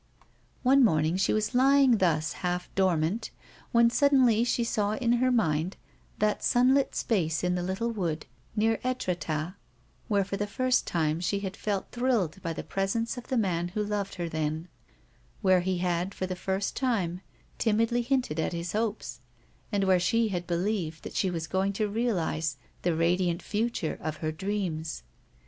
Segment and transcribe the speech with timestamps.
[0.63, 3.29] One morning she was lying thus half dormant,
[3.71, 5.77] when suddenly she saw in her mind
[6.17, 8.25] that sunlit space in the little wood
[8.55, 9.53] near l&tretat
[10.07, 13.67] where for the first time she had felt thrilled by the presence of the man
[13.67, 14.69] who loved her then,
[15.43, 17.21] (vhere he had for the first time
[17.59, 19.19] timidly hinted at his hopes,
[19.71, 24.17] and where she had believed that she was going to realise the radiant future of
[24.17, 25.03] her dreams.